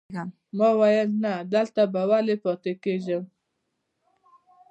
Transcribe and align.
ما 0.57 0.69
ویل 0.79 1.09
نه، 1.23 1.33
دلته 1.53 1.81
به 1.93 2.01
ولې 2.11 2.35
پاتې 2.43 2.71
کېږم. 2.83 3.23